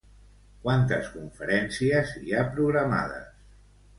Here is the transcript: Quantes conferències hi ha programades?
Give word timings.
Quantes 0.63 1.09
conferències 1.17 2.15
hi 2.27 2.33
ha 2.39 2.47
programades? 2.57 3.31